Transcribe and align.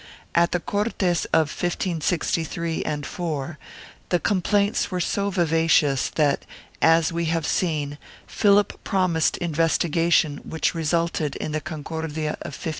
At 0.33 0.51
the 0.51 0.59
Cortes 0.59 1.25
of 1.25 1.45
1563 1.53 2.83
4 3.03 3.59
the 4.09 4.19
complaints 4.19 4.89
were 4.89 4.99
so 4.99 5.29
vivacious 5.29 6.09
that, 6.15 6.43
as 6.81 7.13
we 7.13 7.25
have 7.25 7.45
seen, 7.45 7.99
Philip 8.25 8.83
prom 8.83 9.13
ised 9.13 9.37
investigation 9.37 10.37
which 10.37 10.73
resulted 10.73 11.35
in 11.35 11.51
the 11.51 11.61
Concordia 11.61 12.31
of 12.41 12.57
1568. 12.57 12.69